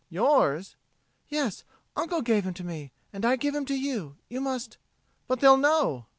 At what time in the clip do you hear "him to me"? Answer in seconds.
2.43-2.91